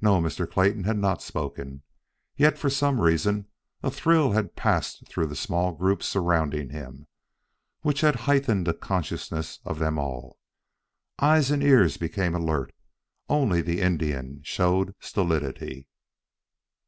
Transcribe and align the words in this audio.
No, 0.00 0.20
Mr. 0.20 0.50
Clayton 0.50 0.82
had 0.82 0.98
not 0.98 1.22
spoken; 1.22 1.84
yet 2.36 2.58
for 2.58 2.68
some 2.68 3.00
reason 3.00 3.46
a 3.84 3.90
thrill 3.92 4.32
had 4.32 4.56
passed 4.56 5.06
through 5.06 5.26
the 5.28 5.36
small 5.36 5.70
group 5.70 6.02
surrounding 6.02 6.70
him, 6.70 7.06
which 7.82 8.00
had 8.00 8.16
heightened 8.26 8.66
the 8.66 8.74
consciousness 8.74 9.60
of 9.64 9.78
them 9.78 9.96
all. 9.96 10.40
Eyes 11.20 11.52
and 11.52 11.62
ears 11.62 11.96
became 11.96 12.34
alert; 12.34 12.74
only 13.28 13.60
the 13.62 13.80
Indian 13.80 14.40
showed 14.42 14.92
stolidity. 14.98 15.86